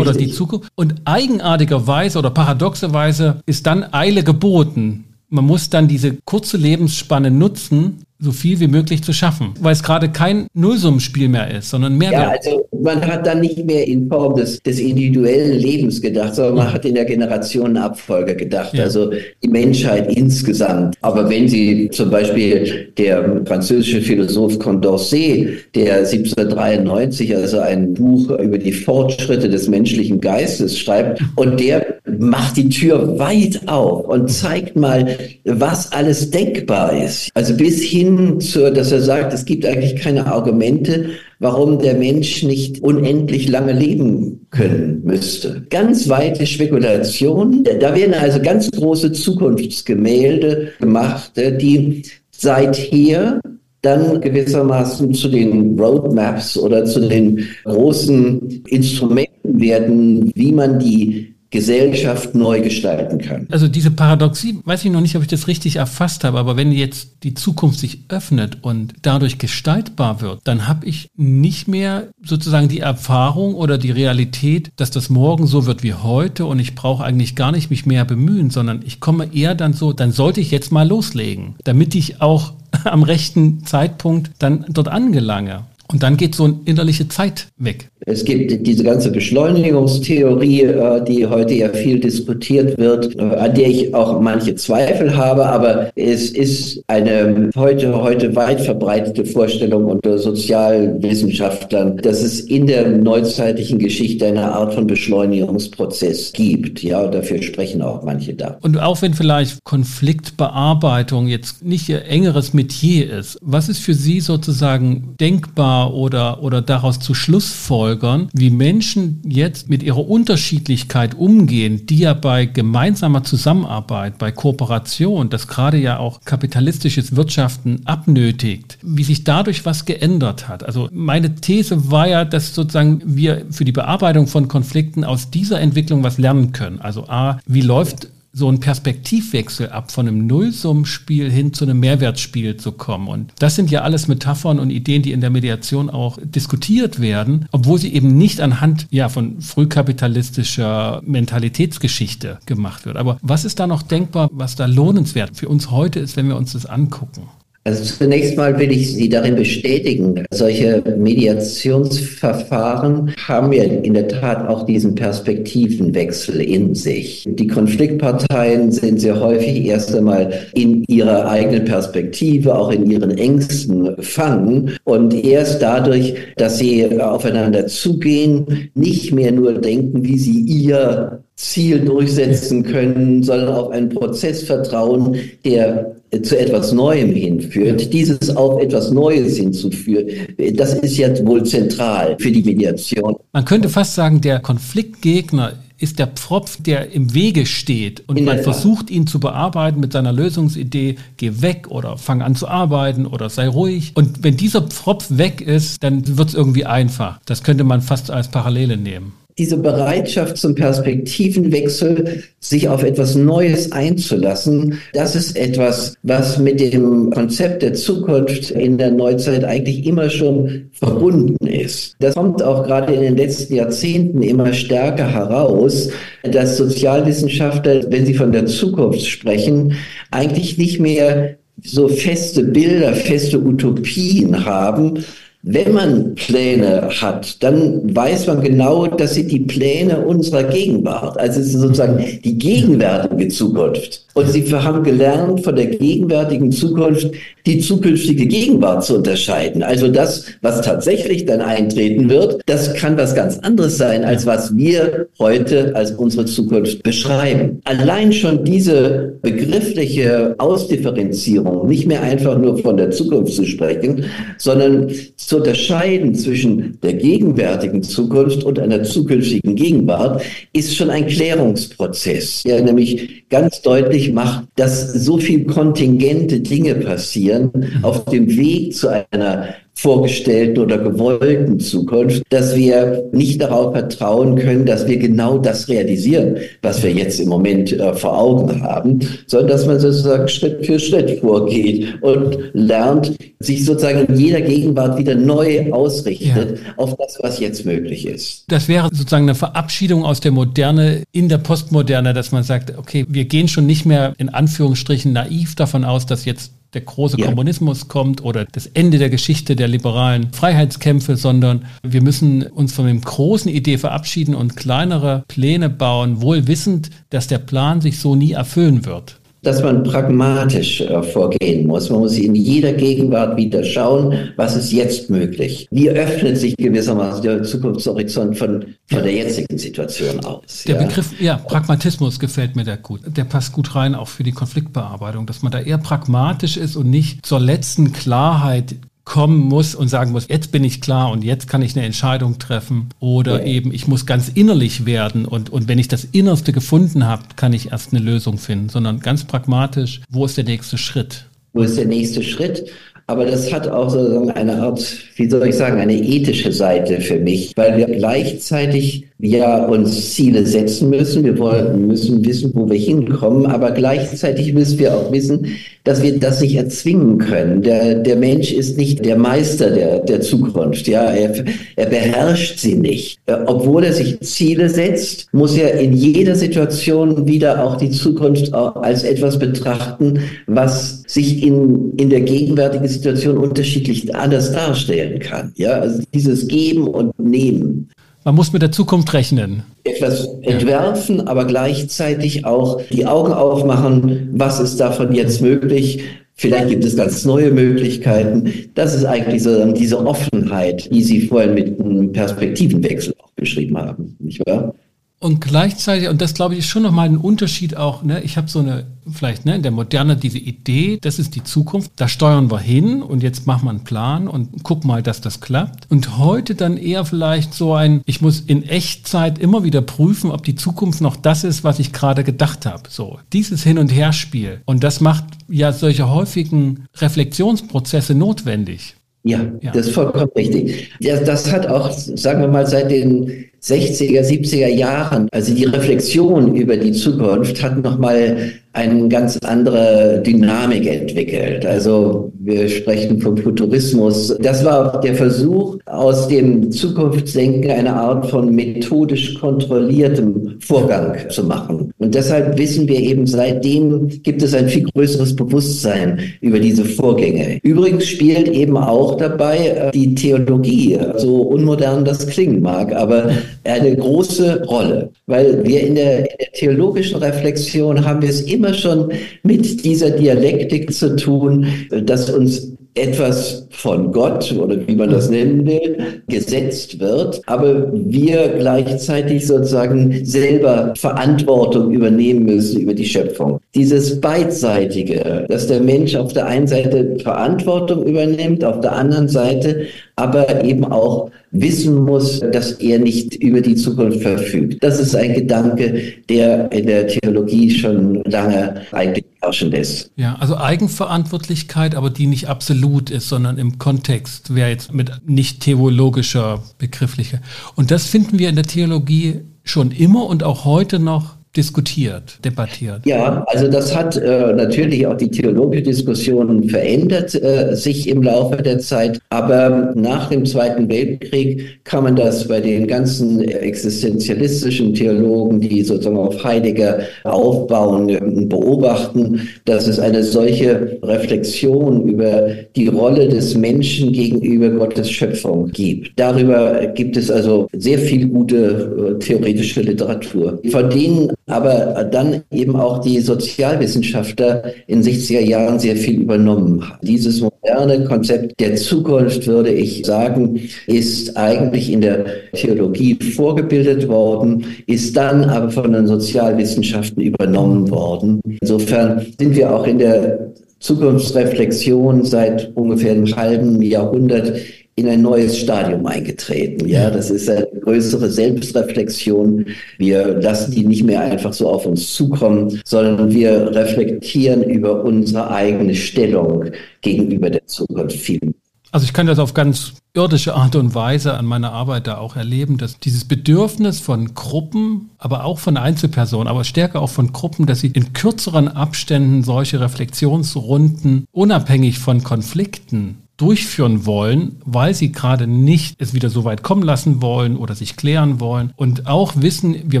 [0.00, 0.70] oder die Zukunft.
[0.74, 5.04] Und eigenartigerweise oder paradoxerweise ist dann Eile geboten.
[5.30, 9.82] Man muss dann diese kurze Lebensspanne nutzen, so viel wie möglich zu schaffen, weil es
[9.82, 12.44] gerade kein Nullsummenspiel mehr ist, sondern Mehrwert.
[12.44, 16.56] Ja, also man hat dann nicht mehr in Form des, des individuellen Lebens gedacht, sondern
[16.56, 18.84] man hat in der Generationenabfolge gedacht, ja.
[18.84, 19.10] also
[19.42, 20.96] die Menschheit insgesamt.
[21.00, 28.58] Aber wenn Sie zum Beispiel der französische Philosoph Condorcet, der 1793 also ein Buch über
[28.58, 34.76] die Fortschritte des menschlichen Geistes schreibt und der macht die Tür weit auf und zeigt
[34.76, 37.30] mal, was alles denkbar ist.
[37.34, 42.42] Also bis hin zur, dass er sagt, es gibt eigentlich keine Argumente, warum der Mensch
[42.42, 45.64] nicht unendlich lange leben können müsste.
[45.70, 47.64] Ganz weite Spekulationen.
[47.80, 53.40] Da werden also ganz große Zukunftsgemälde gemacht, die seither
[53.82, 62.34] dann gewissermaßen zu den Roadmaps oder zu den großen Instrumenten werden, wie man die Gesellschaft
[62.34, 63.46] neu gestalten kann.
[63.50, 66.72] Also diese Paradoxie, weiß ich noch nicht, ob ich das richtig erfasst habe, aber wenn
[66.72, 72.68] jetzt die Zukunft sich öffnet und dadurch gestaltbar wird, dann habe ich nicht mehr sozusagen
[72.68, 77.02] die Erfahrung oder die Realität, dass das morgen so wird wie heute und ich brauche
[77.02, 80.50] eigentlich gar nicht mich mehr bemühen, sondern ich komme eher dann so, dann sollte ich
[80.50, 82.52] jetzt mal loslegen, damit ich auch
[82.84, 85.64] am rechten Zeitpunkt dann dort angelange.
[85.90, 87.90] Und dann geht so eine innerliche Zeit weg.
[88.00, 93.68] Es gibt diese ganze Beschleunigungstheorie, äh, die heute ja viel diskutiert wird, äh, an der
[93.68, 100.18] ich auch manche Zweifel habe, aber es ist eine heute, heute weit verbreitete Vorstellung unter
[100.18, 106.82] Sozialwissenschaftlern, dass es in der neuzeitlichen Geschichte eine Art von Beschleunigungsprozess gibt.
[106.82, 108.58] Ja, dafür sprechen auch manche da.
[108.60, 114.20] Und auch wenn vielleicht Konfliktbearbeitung jetzt nicht ihr engeres Metier ist, was ist für Sie
[114.20, 121.98] sozusagen denkbar oder, oder daraus zu Schlussfolgern, wie Menschen jetzt mit ihrer Unterschiedlichkeit umgehen, die
[121.98, 129.24] ja bei gemeinsamer Zusammenarbeit, bei Kooperation, das gerade ja auch kapitalistisches Wirtschaften abnötigt, wie sich
[129.24, 130.64] dadurch was geändert hat.
[130.64, 135.60] Also meine These war ja, dass sozusagen wir für die Bearbeitung von Konflikten aus dieser
[135.60, 136.80] Entwicklung was lernen können.
[136.80, 142.56] Also A, wie läuft so einen Perspektivwechsel ab, von einem Nullsummenspiel hin zu einem Mehrwertspiel
[142.56, 143.08] zu kommen.
[143.08, 147.46] Und das sind ja alles Metaphern und Ideen, die in der Mediation auch diskutiert werden,
[147.52, 152.96] obwohl sie eben nicht anhand ja, von frühkapitalistischer Mentalitätsgeschichte gemacht wird.
[152.96, 156.36] Aber was ist da noch denkbar, was da lohnenswert für uns heute ist, wenn wir
[156.36, 157.22] uns das angucken?
[157.64, 164.48] Also zunächst mal will ich Sie darin bestätigen, solche Mediationsverfahren haben ja in der Tat
[164.48, 167.26] auch diesen Perspektivenwechsel in sich.
[167.28, 174.02] Die Konfliktparteien sind sehr häufig erst einmal in ihrer eigenen Perspektive, auch in ihren Ängsten
[174.02, 181.22] fangen und erst dadurch, dass sie aufeinander zugehen, nicht mehr nur denken, wie sie ihr
[181.36, 188.60] Ziel durchsetzen können, sondern auf einen Prozess vertrauen, der zu etwas Neuem hinführt, dieses auf
[188.60, 190.06] etwas Neues hinzuführen,
[190.54, 193.16] das ist ja wohl zentral für die Mediation.
[193.32, 198.40] Man könnte fast sagen, der Konfliktgegner ist der Pfropf, der im Wege steht und man
[198.40, 203.30] versucht ihn zu bearbeiten mit seiner Lösungsidee, geh weg oder fang an zu arbeiten oder
[203.30, 203.92] sei ruhig.
[203.94, 207.20] Und wenn dieser Pfropf weg ist, dann wird es irgendwie einfach.
[207.26, 213.70] Das könnte man fast als Parallele nehmen diese Bereitschaft zum Perspektivenwechsel, sich auf etwas Neues
[213.70, 220.10] einzulassen, das ist etwas, was mit dem Konzept der Zukunft in der Neuzeit eigentlich immer
[220.10, 221.94] schon verbunden ist.
[222.00, 225.88] Das kommt auch gerade in den letzten Jahrzehnten immer stärker heraus,
[226.22, 229.74] dass Sozialwissenschaftler, wenn sie von der Zukunft sprechen,
[230.10, 235.04] eigentlich nicht mehr so feste Bilder, feste Utopien haben,
[235.42, 241.18] wenn man Pläne hat, dann weiß man genau, das sind die Pläne unserer Gegenwart.
[241.18, 244.04] Also es ist sozusagen die gegenwärtige Zukunft.
[244.14, 247.12] Und sie haben gelernt, von der gegenwärtigen Zukunft
[247.46, 249.62] die zukünftige Gegenwart zu unterscheiden.
[249.62, 254.56] Also das, was tatsächlich dann eintreten wird, das kann was ganz anderes sein, als was
[254.56, 257.60] wir heute als unsere Zukunft beschreiben.
[257.62, 264.04] Allein schon diese begriffliche Ausdifferenzierung, nicht mehr einfach nur von der Zukunft zu sprechen,
[264.36, 264.90] sondern
[265.28, 270.22] zu unterscheiden zwischen der gegenwärtigen Zukunft und einer zukünftigen Gegenwart,
[270.54, 277.50] ist schon ein Klärungsprozess, der nämlich ganz deutlich macht, dass so viel kontingente Dinge passieren
[277.82, 284.66] auf dem Weg zu einer vorgestellten oder gewollten Zukunft, dass wir nicht darauf vertrauen können,
[284.66, 289.50] dass wir genau das realisieren, was wir jetzt im Moment äh, vor Augen haben, sondern
[289.50, 295.14] dass man sozusagen Schritt für Schritt vorgeht und lernt, sich sozusagen in jeder Gegenwart wieder
[295.14, 296.74] neu ausrichtet ja.
[296.76, 298.46] auf das, was jetzt möglich ist.
[298.48, 303.06] Das wäre sozusagen eine Verabschiedung aus der Moderne in der Postmoderne, dass man sagt, okay,
[303.08, 307.26] wir gehen schon nicht mehr in Anführungsstrichen naiv davon aus, dass jetzt der große ja.
[307.26, 312.86] Kommunismus kommt oder das Ende der Geschichte der liberalen Freiheitskämpfe, sondern wir müssen uns von
[312.86, 318.14] dem großen Idee verabschieden und kleinere Pläne bauen, wohl wissend, dass der Plan sich so
[318.14, 321.90] nie erfüllen wird dass man pragmatisch äh, vorgehen muss.
[321.90, 325.68] Man muss in jeder Gegenwart wieder schauen, was ist jetzt möglich.
[325.70, 330.64] Wie öffnet sich gewissermaßen der Zukunftshorizont von, von der jetzigen Situation aus?
[330.66, 330.86] Der ja?
[330.86, 333.00] Begriff, ja, Pragmatismus gefällt mir da gut.
[333.06, 336.90] Der passt gut rein auch für die Konfliktbearbeitung, dass man da eher pragmatisch ist und
[336.90, 338.76] nicht zur letzten Klarheit
[339.08, 342.38] kommen muss und sagen muss, jetzt bin ich klar und jetzt kann ich eine Entscheidung
[342.38, 343.46] treffen oder ja.
[343.46, 347.54] eben ich muss ganz innerlich werden und, und wenn ich das Innerste gefunden habe, kann
[347.54, 351.24] ich erst eine Lösung finden, sondern ganz pragmatisch, wo ist der nächste Schritt?
[351.54, 352.70] Wo ist der nächste Schritt?
[353.06, 354.84] Aber das hat auch so eine Art,
[355.16, 360.46] wie soll ich sagen, eine ethische Seite für mich, weil wir gleichzeitig ja uns Ziele
[360.46, 361.24] setzen müssen.
[361.24, 365.46] Wir wollen, müssen wissen, wo wir hinkommen, aber gleichzeitig müssen wir auch wissen,
[365.82, 367.62] dass wir das nicht erzwingen können.
[367.62, 370.86] Der, der Mensch ist nicht der Meister der, der Zukunft.
[370.86, 371.44] Ja, er,
[371.76, 373.18] er beherrscht sie nicht.
[373.46, 379.02] Obwohl er sich Ziele setzt, muss er in jeder Situation wieder auch die Zukunft als
[379.02, 385.52] etwas betrachten, was sich in, in der gegenwärtigen Situation unterschiedlich anders darstellen kann.
[385.56, 387.88] Ja, also dieses Geben und Nehmen.
[388.28, 389.62] Man muss mit der Zukunft rechnen.
[389.84, 396.02] Etwas entwerfen, aber gleichzeitig auch die Augen aufmachen, was ist davon jetzt möglich.
[396.34, 398.52] Vielleicht gibt es ganz neue Möglichkeiten.
[398.74, 404.14] Das ist eigentlich so diese Offenheit, die Sie vorhin mit einem Perspektivenwechsel auch beschrieben haben,
[404.18, 404.74] nicht wahr?
[405.20, 408.48] Und gleichzeitig, und das glaube ich ist schon nochmal ein Unterschied auch, ne, ich habe
[408.48, 412.52] so eine, vielleicht ne, in der Moderne diese Idee, das ist die Zukunft, da steuern
[412.52, 415.90] wir hin und jetzt machen wir einen Plan und guck mal, dass das klappt.
[415.90, 420.44] Und heute dann eher vielleicht so ein, ich muss in Echtzeit immer wieder prüfen, ob
[420.44, 422.84] die Zukunft noch das ist, was ich gerade gedacht habe.
[422.88, 424.60] So, dieses Hin- und Herspiel.
[424.66, 428.94] Und das macht ja solche häufigen Reflexionsprozesse notwendig.
[429.24, 430.92] Ja, ja, das ist vollkommen richtig.
[431.00, 436.54] Ja, das hat auch, sagen wir mal, seit den 60er, 70er Jahren, also die Reflexion
[436.54, 441.66] über die Zukunft hat nochmal eine ganz andere Dynamik entwickelt.
[441.66, 444.36] Also wir sprechen vom Futurismus.
[444.40, 451.92] Das war der Versuch, aus dem Zukunftsdenken eine Art von methodisch kontrolliertem Vorgang zu machen.
[451.98, 457.58] Und deshalb wissen wir eben, seitdem gibt es ein viel größeres Bewusstsein über diese Vorgänge.
[457.62, 463.30] Übrigens spielt eben auch dabei äh, die Theologie, so unmodern das klingen mag, aber
[463.64, 468.67] eine große Rolle, weil wir in der, in der theologischen Reflexion haben wir es immer
[468.74, 475.30] schon mit dieser Dialektik zu tun, dass uns etwas von Gott oder wie man das
[475.30, 483.60] nennen will, gesetzt wird, aber wir gleichzeitig sozusagen selber Verantwortung übernehmen müssen über die Schöpfung.
[483.74, 489.86] Dieses beidseitige, dass der Mensch auf der einen Seite Verantwortung übernimmt, auf der anderen Seite
[490.18, 494.82] aber eben auch wissen muss, dass er nicht über die Zukunft verfügt.
[494.82, 500.10] Das ist ein Gedanke, der in der Theologie schon lange eigentlich herrschend ist.
[500.16, 505.60] Ja, also Eigenverantwortlichkeit, aber die nicht absolut ist, sondern im Kontext, wäre jetzt mit nicht
[505.60, 507.40] theologischer Begrifflichkeit.
[507.76, 513.00] Und das finden wir in der Theologie schon immer und auch heute noch diskutiert, debattiert.
[513.04, 518.62] Ja, also das hat äh, natürlich auch die theologische Diskussion verändert äh, sich im Laufe
[518.62, 519.18] der Zeit.
[519.30, 526.18] Aber nach dem Zweiten Weltkrieg kann man das bei den ganzen existenzialistischen Theologen, die sozusagen
[526.18, 534.12] auf Heidegger aufbauen, äh, beobachten, dass es eine solche Reflexion über die Rolle des Menschen
[534.12, 536.12] gegenüber Gottes Schöpfung gibt.
[536.16, 540.60] Darüber gibt es also sehr viel gute äh, theoretische Literatur.
[540.70, 546.84] Von denen aber dann eben auch die Sozialwissenschaftler in 60er Jahren sehr viel übernommen.
[547.02, 554.64] Dieses moderne Konzept der Zukunft, würde ich sagen, ist eigentlich in der Theologie vorgebildet worden,
[554.86, 558.40] ist dann aber von den Sozialwissenschaften übernommen worden.
[558.60, 564.52] Insofern sind wir auch in der Zukunftsreflexion seit ungefähr einem halben Jahrhundert
[564.98, 566.88] in ein neues Stadium eingetreten.
[566.88, 569.66] Ja, das ist eine größere Selbstreflexion.
[569.96, 575.50] Wir lassen die nicht mehr einfach so auf uns zukommen, sondern wir reflektieren über unsere
[575.50, 576.64] eigene Stellung
[577.00, 578.54] gegenüber der Zukunft viel.
[578.90, 582.36] Also ich kann das auf ganz irdische Art und Weise an meiner Arbeit da auch
[582.36, 587.66] erleben, dass dieses Bedürfnis von Gruppen, aber auch von Einzelpersonen, aber stärker auch von Gruppen,
[587.66, 595.46] dass sie in kürzeren Abständen solche Reflexionsrunden unabhängig von Konflikten durchführen wollen, weil sie gerade
[595.46, 599.76] nicht es wieder so weit kommen lassen wollen oder sich klären wollen und auch wissen,
[599.86, 600.00] wir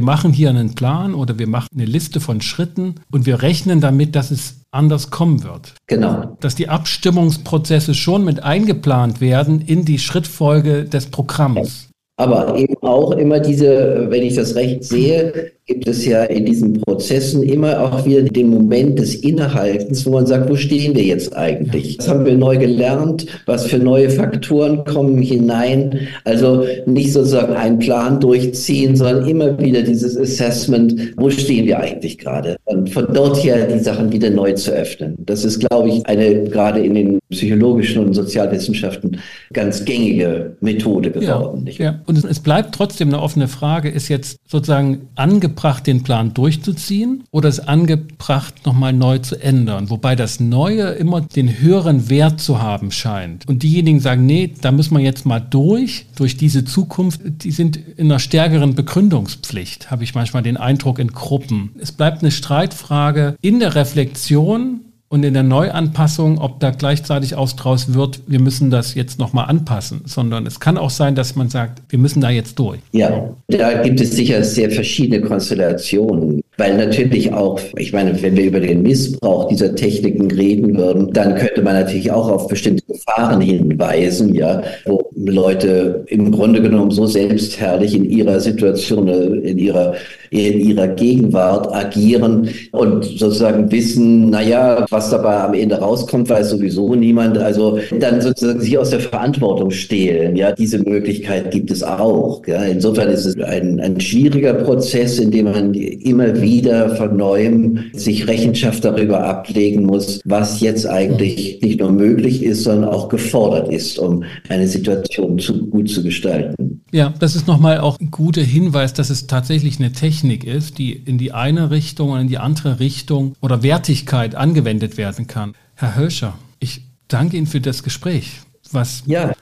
[0.00, 4.14] machen hier einen Plan oder wir machen eine Liste von Schritten und wir rechnen damit,
[4.14, 5.74] dass es anders kommen wird.
[5.86, 6.36] Genau.
[6.40, 11.88] Dass die Abstimmungsprozesse schon mit eingeplant werden in die Schrittfolge des Programms.
[12.16, 16.80] Aber eben auch immer diese, wenn ich das recht sehe, gibt es ja in diesen
[16.80, 21.36] Prozessen immer auch wieder den Moment des Innehaltens, wo man sagt, wo stehen wir jetzt
[21.36, 21.98] eigentlich?
[21.98, 23.26] Was haben wir neu gelernt?
[23.44, 26.08] Was für neue Faktoren kommen hinein?
[26.24, 32.16] Also nicht sozusagen einen Plan durchziehen, sondern immer wieder dieses Assessment, wo stehen wir eigentlich
[32.16, 32.56] gerade?
[32.64, 35.16] Und von dort her die Sachen wieder neu zu öffnen.
[35.26, 39.18] Das ist, glaube ich, eine gerade in den psychologischen und Sozialwissenschaften
[39.52, 41.66] ganz gängige Methode geworden.
[41.66, 42.00] Ja, ja.
[42.06, 47.24] Und es bleibt trotzdem eine offene Frage, ist jetzt sozusagen angepasst angebracht, den Plan durchzuziehen
[47.32, 49.90] oder ist angebracht, nochmal neu zu ändern?
[49.90, 53.48] Wobei das Neue immer den höheren Wert zu haben scheint.
[53.48, 57.20] Und diejenigen sagen, nee, da müssen wir jetzt mal durch, durch diese Zukunft.
[57.24, 61.70] Die sind in einer stärkeren Begründungspflicht, habe ich manchmal den Eindruck in Gruppen.
[61.80, 67.56] Es bleibt eine Streitfrage in der Reflexion und in der Neuanpassung, ob da gleichzeitig aus
[67.56, 71.48] draus wird, wir müssen das jetzt nochmal anpassen, sondern es kann auch sein, dass man
[71.48, 72.80] sagt, wir müssen da jetzt durch.
[72.92, 76.42] Ja, da gibt es sicher sehr verschiedene Konstellationen.
[76.58, 81.36] Weil natürlich auch, ich meine, wenn wir über den Missbrauch dieser Techniken reden würden, dann
[81.36, 87.06] könnte man natürlich auch auf bestimmte Gefahren hinweisen, ja, wo Leute im Grunde genommen so
[87.06, 89.94] selbstherrlich in ihrer Situation, in ihrer,
[90.30, 96.94] in ihrer Gegenwart agieren und sozusagen wissen, naja, was dabei am Ende rauskommt, weiß sowieso
[96.94, 97.38] niemand.
[97.38, 100.36] Also dann sozusagen sich aus der Verantwortung stehlen.
[100.36, 102.46] Ja, diese Möglichkeit gibt es auch.
[102.46, 102.62] Ja.
[102.64, 108.26] Insofern ist es ein, ein schwieriger Prozess, in dem man immer wieder von neuem sich
[108.28, 113.98] Rechenschaft darüber ablegen muss, was jetzt eigentlich nicht nur möglich ist, sondern auch gefordert ist,
[113.98, 116.80] um eine Situation zu, gut zu gestalten.
[116.90, 120.92] Ja, das ist nochmal auch ein guter Hinweis, dass es tatsächlich eine Technik ist, die
[120.92, 125.54] in die eine Richtung und in die andere Richtung oder Wertigkeit angewendet werden kann.
[125.74, 128.40] Herr Hölscher, ich danke Ihnen für das Gespräch,
[128.72, 129.32] was ja,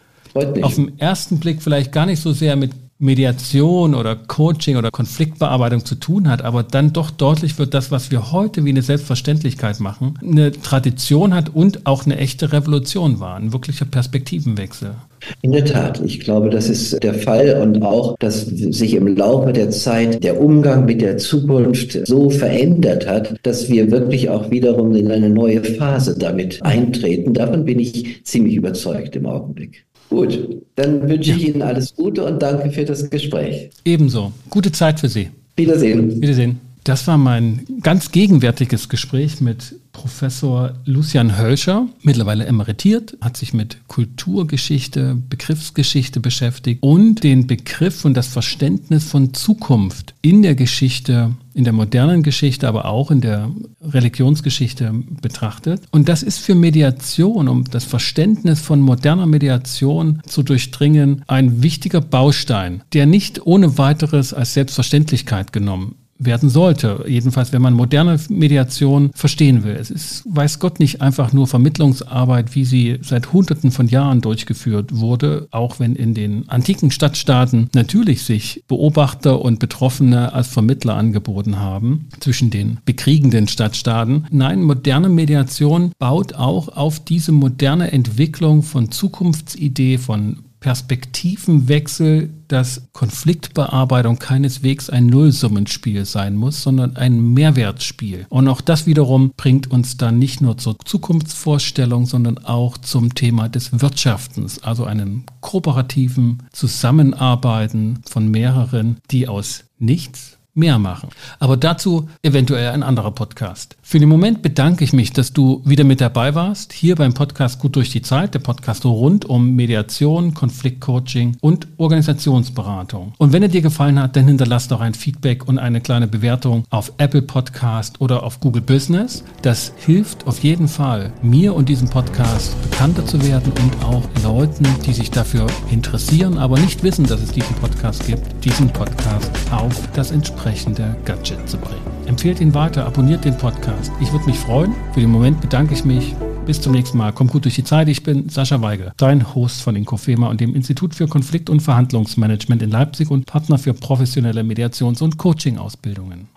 [0.62, 5.85] auf den ersten Blick vielleicht gar nicht so sehr mit Mediation oder Coaching oder Konfliktbearbeitung
[5.85, 9.80] zu tun hat, aber dann doch deutlich wird, dass was wir heute wie eine Selbstverständlichkeit
[9.80, 14.94] machen, eine Tradition hat und auch eine echte Revolution war, ein wirklicher Perspektivenwechsel.
[15.42, 19.52] In der Tat, ich glaube, das ist der Fall und auch, dass sich im Laufe
[19.52, 24.94] der Zeit der Umgang mit der Zukunft so verändert hat, dass wir wirklich auch wiederum
[24.94, 27.35] in eine neue Phase damit eintreten.
[27.35, 29.85] Davon bin ich ziemlich überzeugt im Augenblick.
[30.08, 33.70] Gut, dann wünsche ich Ihnen alles Gute und danke für das Gespräch.
[33.85, 34.33] Ebenso.
[34.50, 35.29] Gute Zeit für Sie.
[35.56, 36.22] Wiedersehen.
[36.22, 36.60] Wiedersehen.
[36.85, 43.79] Das war mein ganz gegenwärtiges Gespräch mit Professor Lucian Hölscher, mittlerweile emeritiert, hat sich mit
[43.88, 51.65] Kulturgeschichte, Begriffsgeschichte beschäftigt und den Begriff und das Verständnis von Zukunft in der Geschichte, in
[51.65, 54.92] der modernen Geschichte, aber auch in der Religionsgeschichte
[55.23, 55.81] betrachtet.
[55.92, 62.03] Und das ist für Mediation, um das Verständnis von moderner Mediation zu durchdringen, ein wichtiger
[62.03, 67.04] Baustein, der nicht ohne weiteres als Selbstverständlichkeit genommen werden sollte.
[67.06, 69.75] Jedenfalls, wenn man moderne Mediation verstehen will.
[69.75, 74.96] Es ist, weiß Gott, nicht einfach nur Vermittlungsarbeit, wie sie seit Hunderten von Jahren durchgeführt
[74.96, 81.58] wurde, auch wenn in den antiken Stadtstaaten natürlich sich Beobachter und Betroffene als Vermittler angeboten
[81.58, 84.27] haben zwischen den bekriegenden Stadtstaaten.
[84.31, 94.19] Nein, moderne Mediation baut auch auf diese moderne Entwicklung von Zukunftsidee, von Perspektivenwechsel, dass Konfliktbearbeitung
[94.19, 98.27] keineswegs ein Nullsummenspiel sein muss, sondern ein Mehrwertspiel.
[98.29, 103.49] Und auch das wiederum bringt uns dann nicht nur zur Zukunftsvorstellung, sondern auch zum Thema
[103.49, 111.11] des Wirtschaftens, also einem kooperativen Zusammenarbeiten von mehreren, die aus nichts mehr machen.
[111.38, 113.77] Aber dazu eventuell ein anderer Podcast.
[113.83, 117.61] Für den Moment bedanke ich mich, dass du wieder mit dabei warst, hier beim Podcast
[117.61, 123.13] Gut durch die Zeit, der Podcast rund um Mediation, Konfliktcoaching und Organisationsberatung.
[123.19, 126.65] Und wenn er dir gefallen hat, dann hinterlass doch ein Feedback und eine kleine Bewertung
[126.71, 129.23] auf Apple Podcast oder auf Google Business.
[129.42, 134.67] Das hilft auf jeden Fall, mir und diesem Podcast bekannter zu werden und auch Leuten,
[134.87, 139.75] die sich dafür interessieren, aber nicht wissen, dass es diesen Podcast gibt, diesen Podcast auf
[139.92, 141.83] das entsprechende entsprechende Gadget zu bringen.
[142.07, 143.90] Empfehlt ihn weiter, abonniert den Podcast.
[144.01, 144.75] Ich würde mich freuen.
[144.94, 146.15] Für den Moment bedanke ich mich.
[146.47, 147.13] Bis zum nächsten Mal.
[147.13, 147.88] Kommt gut durch die Zeit.
[147.88, 152.63] Ich bin Sascha Weigel, dein Host von Inkofema und dem Institut für Konflikt- und Verhandlungsmanagement
[152.63, 156.25] in Leipzig und Partner für professionelle Mediations- und Coaching-Ausbildungen.